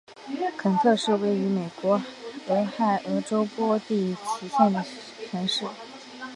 [0.57, 2.01] 肯特是位于美国
[2.47, 4.83] 俄亥俄州波蒂奇县的
[5.29, 5.63] 城市。